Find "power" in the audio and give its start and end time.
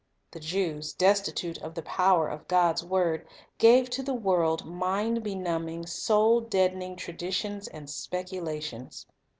1.83-2.27